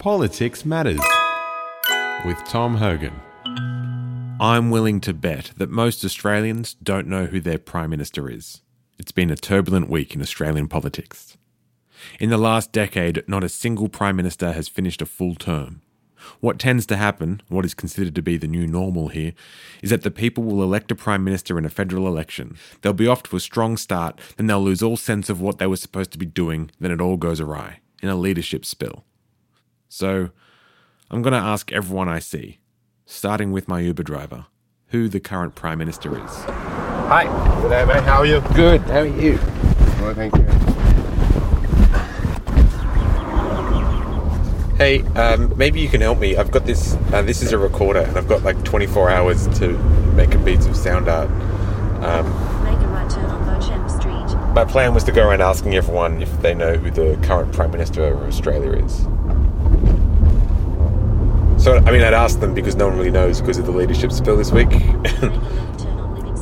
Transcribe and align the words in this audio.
Politics 0.00 0.64
Matters 0.64 0.98
with 2.24 2.42
Tom 2.46 2.76
Hogan. 2.76 3.12
I'm 4.40 4.70
willing 4.70 4.98
to 5.02 5.12
bet 5.12 5.52
that 5.58 5.68
most 5.68 6.02
Australians 6.02 6.72
don't 6.72 7.06
know 7.06 7.26
who 7.26 7.38
their 7.38 7.58
Prime 7.58 7.90
Minister 7.90 8.30
is. 8.30 8.62
It's 8.98 9.12
been 9.12 9.28
a 9.28 9.36
turbulent 9.36 9.90
week 9.90 10.14
in 10.14 10.22
Australian 10.22 10.68
politics. 10.68 11.36
In 12.18 12.30
the 12.30 12.38
last 12.38 12.72
decade, 12.72 13.22
not 13.28 13.44
a 13.44 13.50
single 13.50 13.90
Prime 13.90 14.16
Minister 14.16 14.52
has 14.52 14.68
finished 14.68 15.02
a 15.02 15.06
full 15.06 15.34
term. 15.34 15.82
What 16.40 16.58
tends 16.58 16.86
to 16.86 16.96
happen, 16.96 17.42
what 17.48 17.66
is 17.66 17.74
considered 17.74 18.14
to 18.14 18.22
be 18.22 18.38
the 18.38 18.48
new 18.48 18.66
normal 18.66 19.08
here, 19.08 19.34
is 19.82 19.90
that 19.90 20.00
the 20.02 20.10
people 20.10 20.44
will 20.44 20.62
elect 20.62 20.90
a 20.90 20.94
Prime 20.94 21.24
Minister 21.24 21.58
in 21.58 21.66
a 21.66 21.70
federal 21.70 22.06
election. 22.06 22.56
They'll 22.80 22.94
be 22.94 23.06
off 23.06 23.22
to 23.24 23.36
a 23.36 23.40
strong 23.40 23.76
start, 23.76 24.18
then 24.38 24.46
they'll 24.46 24.62
lose 24.62 24.82
all 24.82 24.96
sense 24.96 25.28
of 25.28 25.42
what 25.42 25.58
they 25.58 25.66
were 25.66 25.76
supposed 25.76 26.10
to 26.12 26.18
be 26.18 26.24
doing, 26.24 26.70
then 26.80 26.90
it 26.90 27.02
all 27.02 27.18
goes 27.18 27.38
awry, 27.38 27.80
in 28.00 28.08
a 28.08 28.16
leadership 28.16 28.64
spill. 28.64 29.04
So, 29.92 30.30
I'm 31.10 31.20
going 31.20 31.32
to 31.32 31.38
ask 31.38 31.72
everyone 31.72 32.08
I 32.08 32.20
see, 32.20 32.60
starting 33.06 33.50
with 33.50 33.66
my 33.66 33.80
Uber 33.80 34.04
driver, 34.04 34.46
who 34.90 35.08
the 35.08 35.18
current 35.18 35.56
Prime 35.56 35.78
Minister 35.78 36.12
is. 36.14 36.30
Hi. 36.44 37.24
Good 37.60 37.70
day, 37.70 37.84
mate. 37.84 38.04
How 38.04 38.18
are 38.18 38.26
you? 38.26 38.40
Good, 38.54 38.82
how 38.82 39.00
are 39.00 39.06
you? 39.06 39.36
Well, 40.00 40.14
thank 40.14 40.32
you. 40.36 40.44
Hey, 44.76 45.02
um, 45.18 45.52
maybe 45.58 45.80
you 45.80 45.88
can 45.88 46.00
help 46.00 46.20
me. 46.20 46.36
I've 46.36 46.52
got 46.52 46.64
this. 46.66 46.94
Uh, 47.12 47.22
this 47.22 47.42
is 47.42 47.52
a 47.52 47.58
recorder, 47.58 48.00
and 48.00 48.16
I've 48.16 48.28
got 48.28 48.44
like 48.44 48.62
24 48.64 49.10
hours 49.10 49.48
to 49.58 49.76
make 50.14 50.32
a 50.34 50.38
piece 50.38 50.66
of 50.66 50.76
sound 50.76 51.08
art. 51.08 51.28
Um, 52.02 52.24
Make 52.64 52.78
a 52.78 52.86
right 52.86 53.10
turn 53.10 53.24
on 53.24 53.44
Beauchamp 53.44 53.90
Street. 53.90 54.54
my 54.54 54.64
plan 54.64 54.94
was 54.94 55.02
to 55.04 55.12
go 55.12 55.28
around 55.28 55.42
asking 55.42 55.74
everyone 55.74 56.22
if 56.22 56.40
they 56.42 56.54
know 56.54 56.76
who 56.76 56.90
the 56.92 57.20
current 57.26 57.52
Prime 57.52 57.72
Minister 57.72 58.04
of 58.04 58.22
Australia 58.22 58.72
is. 58.84 59.04
So, 61.60 61.76
I 61.76 61.90
mean, 61.92 62.02
I'd 62.02 62.14
ask 62.14 62.40
them 62.40 62.54
because 62.54 62.74
no 62.74 62.88
one 62.88 62.96
really 62.96 63.10
knows 63.10 63.40
because 63.40 63.58
of 63.58 63.66
the 63.66 63.72
leadership 63.72 64.12
spill 64.12 64.36
this 64.36 64.50
week. 64.50 64.68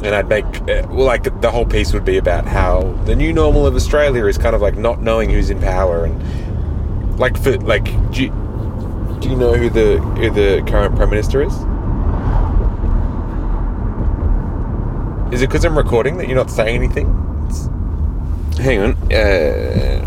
And 0.01 0.15
I'd 0.15 0.29
make, 0.29 0.45
uh, 0.45 0.87
well, 0.91 1.07
like, 1.07 1.41
the 1.41 1.51
whole 1.51 1.67
piece 1.67 1.93
would 1.93 2.05
be 2.05 2.19
about 2.19 2.47
how 2.47 2.83
the 3.05 3.17
new 3.17 3.33
normal 3.33 3.67
of 3.67 3.75
Australia 3.75 4.27
is 4.27 4.39
kind 4.39 4.55
of 4.55 4.63
like 4.63 4.77
not 4.77 5.03
knowing 5.03 5.29
who's 5.29 5.51
in 5.51 5.61
power 5.61 6.05
and, 6.05 7.19
like, 7.19 7.37
for, 7.37 7.59
like, 7.59 7.87
do 8.13 8.23
you, 8.23 8.29
do 9.19 9.29
you 9.29 9.35
know 9.35 9.55
who 9.55 9.69
the 9.69 9.99
who 9.99 10.31
the 10.31 10.63
current 10.71 10.95
prime 10.95 11.11
minister 11.11 11.43
is? 11.43 11.53
Is 15.35 15.43
it 15.43 15.49
because 15.49 15.65
I'm 15.65 15.77
recording 15.77 16.17
that 16.19 16.29
you're 16.29 16.37
not 16.37 16.49
saying 16.51 16.77
anything? 16.77 17.09
It's- 17.49 17.69
hang 18.65 18.79
on. 18.81 18.93
Uh, 19.13 19.98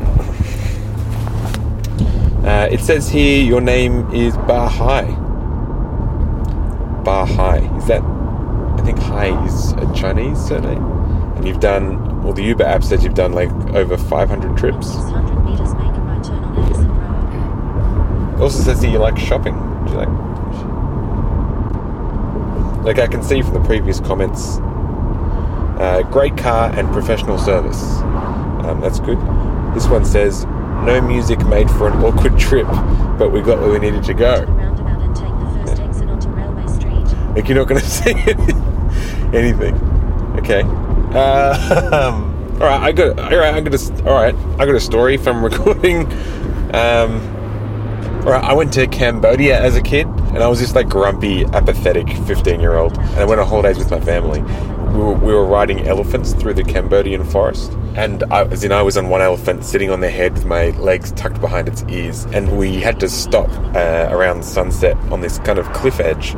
uh, 2.44 2.68
it 2.72 2.80
says 2.80 3.08
here 3.08 3.44
your 3.44 3.62
name 3.62 4.10
is 4.14 4.36
Bahai. 4.36 5.06
Bahai. 7.04 7.78
Is 7.78 7.86
that? 7.88 8.02
I 8.02 8.84
think 8.84 8.98
Hai 8.98 9.46
is 9.46 9.74
a 9.74 9.94
Chinese 9.94 10.40
surname. 10.44 10.84
And 11.36 11.48
you've 11.48 11.60
done. 11.60 12.24
Well, 12.24 12.34
the 12.34 12.44
Uber 12.44 12.64
app 12.64 12.84
says 12.84 13.04
you've 13.04 13.14
done 13.14 13.34
like 13.34 13.52
over 13.76 13.98
500 13.98 14.58
trips. 14.58 14.88
600 14.88 15.44
metres, 15.44 15.74
make 15.76 15.84
a 15.84 16.02
right 16.02 16.24
turn 16.24 16.44
on 16.44 16.58
Anderson 16.58 16.88
Road. 16.88 18.36
It 18.36 18.42
also 18.42 18.64
says 18.64 18.82
that 18.82 18.90
you 18.90 18.98
like 18.98 19.18
shopping. 19.18 19.56
Do 19.86 19.92
you 19.92 19.98
like? 19.98 20.10
Like 22.84 22.98
I 22.98 23.06
can 23.06 23.22
see 23.22 23.44
from 23.44 23.54
the 23.54 23.62
previous 23.62 24.00
comments, 24.00 24.58
uh, 25.80 26.02
great 26.12 26.36
car 26.38 26.72
and 26.72 26.92
professional 26.92 27.38
service. 27.38 27.82
Um, 28.64 28.80
that's 28.82 29.00
good. 29.00 29.20
This 29.76 29.88
one 29.88 30.06
says 30.06 30.46
no 30.86 31.02
music 31.02 31.46
made 31.48 31.70
for 31.72 31.88
an 31.88 32.04
awkward 32.04 32.38
trip, 32.40 32.68
but 33.18 33.30
we 33.32 33.42
got 33.42 33.60
where 33.60 33.70
we 33.72 33.80
needed 33.80 34.04
to 34.06 34.14
go. 34.14 34.46
the 34.46 34.52
roundabout 34.52 35.02
and 35.02 35.16
take 35.16 35.28
the 35.40 35.70
first 35.70 35.82
exit 35.82 36.10
onto 36.10 36.30
Railway 36.30 36.68
Street. 36.68 37.36
Like 37.36 37.48
you're 37.48 37.58
not 37.58 37.68
going 37.68 37.82
to 37.82 37.88
see 37.88 38.12
anything. 39.38 39.76
Okay. 40.40 40.64
Uh, 41.12 42.24
all 42.54 42.60
right. 42.68 42.82
I 42.82 42.92
got. 42.94 43.20
All 43.20 43.38
right. 43.38 43.54
I 43.54 43.60
got 43.60 43.74
a. 43.74 44.06
All 44.06 44.14
right. 44.14 44.34
I 44.58 44.66
got 44.66 44.76
a 44.76 44.80
story 44.80 45.18
from 45.18 45.44
recording. 45.44 46.06
Um, 46.74 47.20
all 48.24 48.32
right. 48.32 48.42
I 48.42 48.54
went 48.54 48.72
to 48.76 48.88
Cambodia 48.88 49.60
as 49.60 49.76
a 49.76 49.82
kid, 49.82 50.08
and 50.08 50.38
I 50.38 50.48
was 50.48 50.60
just 50.60 50.74
like 50.74 50.88
grumpy, 50.88 51.44
apathetic 51.44 52.08
15 52.08 52.62
year 52.62 52.78
old. 52.78 52.98
And 52.98 53.18
I 53.18 53.26
went 53.26 53.42
on 53.42 53.48
holidays 53.48 53.78
with 53.78 53.92
my 53.92 54.00
family. 54.00 54.40
We 54.92 55.00
were, 55.00 55.14
we 55.14 55.34
were 55.34 55.46
riding 55.46 55.88
elephants 55.88 56.34
through 56.34 56.56
the 56.56 56.64
Cambodian 56.64 57.24
forest, 57.24 57.72
and 57.96 58.24
I, 58.24 58.44
as 58.46 58.64
in 58.64 58.72
I 58.72 58.82
was 58.82 58.98
on 58.98 59.10
one 59.10 59.22
elephant, 59.22 59.64
sitting 59.64 59.90
on 59.90 60.02
their 60.02 60.12
head 60.12 60.34
with 60.34 60.46
my 60.46 60.72
legs 60.72 61.12
tucked 61.14 61.40
behind 61.40 61.68
its 61.68 61.84
ears, 61.88 62.26
and 62.34 62.58
we 62.58 62.76
had 62.76 63.00
to 63.00 63.10
stop 63.10 63.50
uh, 63.76 64.10
around 64.12 64.44
sunset 64.44 64.98
on 65.12 65.22
this 65.22 65.40
kind 65.40 65.60
of 65.60 65.72
cliff 65.72 66.00
edge 66.00 66.36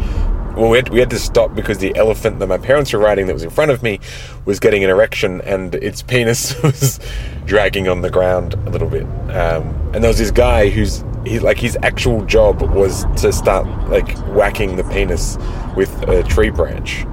well, 0.56 0.70
we 0.70 0.78
had, 0.78 0.90
we 0.90 1.00
had 1.00 1.10
to 1.10 1.20
stop 1.20 1.56
because 1.56 1.80
the 1.80 1.96
elephant 1.96 2.38
that 2.40 2.48
my 2.48 2.60
parents 2.60 2.94
were 2.94 3.00
riding 3.00 3.26
that 3.26 3.34
was 3.34 3.44
in 3.44 3.50
front 3.50 3.72
of 3.72 3.82
me 3.82 4.00
was 4.46 4.60
getting 4.60 4.84
an 4.84 4.90
erection 4.90 5.42
and 5.42 5.74
its 5.76 6.04
penis 6.04 6.62
was 6.64 7.00
dragging 7.46 7.88
on 7.88 8.02
the 8.02 8.12
ground 8.12 8.54
a 8.54 8.70
little 8.70 8.90
bit. 8.90 9.04
Um, 9.32 9.64
and 9.94 9.96
there 9.96 10.10
was 10.10 10.20
this 10.20 10.32
guy 10.32 10.70
who's 10.70 11.04
he, 11.26 11.40
like 11.40 11.58
his 11.58 11.78
actual 11.82 12.24
job 12.26 12.62
was 12.62 13.06
to 13.22 13.32
start 13.34 13.66
like 13.90 14.16
whacking 14.36 14.76
the 14.76 14.84
penis 14.84 15.38
with 15.76 15.92
a 16.04 16.22
tree 16.24 16.50
branch. 16.50 17.06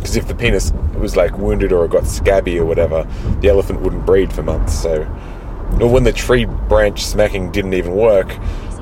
Because 0.00 0.16
if 0.16 0.26
the 0.26 0.34
penis 0.34 0.72
was 0.98 1.14
like 1.14 1.36
wounded 1.36 1.72
or 1.72 1.84
it 1.84 1.90
got 1.90 2.06
scabby 2.06 2.58
or 2.58 2.64
whatever, 2.64 3.06
the 3.40 3.48
elephant 3.48 3.82
wouldn't 3.82 4.06
breed 4.06 4.32
for 4.32 4.42
months. 4.42 4.72
So, 4.80 5.02
or 5.80 5.88
when 5.88 6.04
the 6.04 6.12
tree 6.12 6.46
branch 6.46 7.04
smacking 7.04 7.52
didn't 7.52 7.74
even 7.74 7.94
work, 7.94 8.34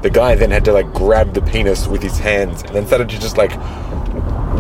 the 0.03 0.11
guy 0.11 0.37
then 0.37 0.51
had 0.53 0.65
to 0.67 0.73
like 0.73 0.93
grab 0.95 1.35
the 1.35 1.43
penis 1.43 1.89
with 1.89 2.03
his 2.03 2.19
hands 2.19 2.63
and 2.63 2.75
then 2.75 2.87
started 2.87 3.09
to 3.09 3.19
just 3.19 3.37
like 3.37 3.51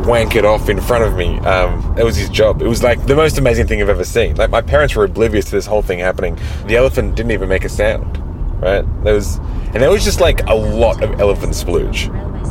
wank 0.04 0.34
it 0.34 0.44
off 0.44 0.68
in 0.68 0.80
front 0.80 1.04
of 1.04 1.16
me. 1.16 1.38
Um, 1.40 1.94
that 1.94 2.04
was 2.04 2.16
his 2.16 2.28
job. 2.28 2.60
It 2.60 2.66
was 2.66 2.82
like 2.82 3.06
the 3.06 3.14
most 3.14 3.38
amazing 3.38 3.66
thing 3.66 3.80
I've 3.80 3.88
ever 3.88 4.04
seen. 4.04 4.34
Like 4.36 4.50
my 4.50 4.62
parents 4.62 4.96
were 4.96 5.04
oblivious 5.04 5.44
to 5.46 5.50
this 5.52 5.66
whole 5.66 5.82
thing 5.82 6.00
happening. 6.00 6.38
The 6.66 6.76
elephant 6.76 7.14
didn't 7.14 7.32
even 7.32 7.48
make 7.48 7.64
a 7.64 7.68
sound, 7.68 8.18
right? 8.60 8.84
There 9.04 9.14
was, 9.14 9.36
and 9.36 9.76
there 9.76 9.90
was 9.90 10.04
just 10.04 10.20
like 10.20 10.44
a 10.48 10.54
lot 10.54 11.02
of 11.04 11.20
elephant 11.20 11.52
splooge. 11.52 12.08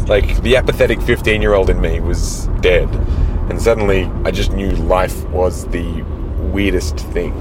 Like 0.07 0.41
the 0.41 0.55
apathetic 0.55 1.01
15 1.01 1.41
year 1.41 1.53
old 1.53 1.69
in 1.69 1.81
me 1.81 1.99
was 1.99 2.47
dead, 2.61 2.87
and 3.49 3.61
suddenly 3.61 4.05
I 4.25 4.31
just 4.31 4.51
knew 4.51 4.71
life 4.71 5.23
was 5.29 5.65
the 5.67 6.01
weirdest 6.51 6.97
thing. 6.99 7.33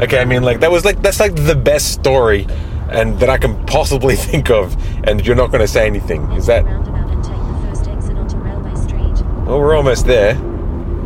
Okay, 0.00 0.20
I 0.20 0.24
mean, 0.24 0.42
like 0.42 0.60
that 0.60 0.70
was 0.70 0.84
like 0.84 1.02
that's 1.02 1.18
like 1.20 1.34
the 1.34 1.56
best 1.56 1.92
story, 1.92 2.46
and 2.90 3.18
that 3.20 3.28
I 3.28 3.36
can 3.38 3.64
possibly 3.66 4.14
think 4.30 4.50
of, 4.50 4.76
and 5.04 5.24
you're 5.26 5.34
not 5.36 5.48
going 5.50 5.60
to 5.60 5.68
say 5.68 5.86
anything. 5.86 6.22
Is 6.32 6.46
that? 6.46 6.64
Roundabout 6.64 7.10
and 7.10 7.24
take 7.24 7.36
the 7.36 7.68
first 7.68 7.88
exit 7.88 8.16
onto 8.16 8.36
Railway 8.36 8.74
Street. 8.76 9.26
Well, 9.46 9.58
we're 9.58 9.74
almost 9.76 10.06
there. 10.06 10.34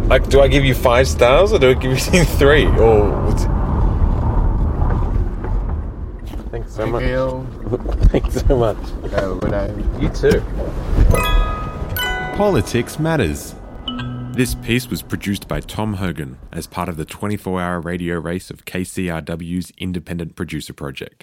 Like, 0.09 0.29
do 0.29 0.41
I 0.43 0.49
give 0.49 0.65
you 0.65 0.75
five 0.75 1.09
stars 1.09 1.53
or 1.55 1.59
do 1.59 1.71
I 1.71 1.75
give 1.75 1.93
you 1.93 2.25
three? 2.25 2.67
Or 2.67 3.11
what's- 3.25 3.44
thanks 6.50 6.73
so 6.75 6.87
much. 6.87 7.03
you. 7.05 7.47
Thanks 8.11 8.43
so 8.47 8.59
much. 8.59 8.77
Have 9.12 9.31
a 9.31 9.34
good 9.37 9.50
day. 9.53 9.75
You 10.03 10.09
too. 10.11 10.43
Politics 12.37 12.98
Matters. 12.98 13.54
This 14.32 14.54
piece 14.54 14.88
was 14.88 15.03
produced 15.03 15.47
by 15.47 15.60
Tom 15.60 15.93
Hogan 15.94 16.38
as 16.50 16.66
part 16.66 16.88
of 16.88 16.97
the 16.97 17.04
24 17.04 17.60
hour 17.60 17.78
radio 17.78 18.19
race 18.19 18.48
of 18.50 18.65
KCRW's 18.65 19.70
Independent 19.76 20.34
Producer 20.34 20.72
Project. 20.72 21.20